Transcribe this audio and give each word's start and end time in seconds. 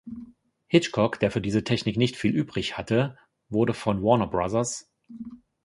Hitchcock, 0.65 1.19
der 1.19 1.29
für 1.29 1.41
diese 1.41 1.63
Technik 1.63 1.95
nicht 1.95 2.15
viel 2.15 2.33
übrig 2.35 2.75
hatte, 2.75 3.19
wurde 3.49 3.75
von 3.75 4.01
Warner 4.01 4.25
Bros. 4.25 4.89